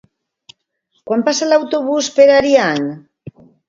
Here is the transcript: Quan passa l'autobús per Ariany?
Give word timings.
Quan 1.11 1.25
passa 1.29 1.51
l'autobús 1.53 2.11
per 2.19 2.29
Ariany? 2.43 2.93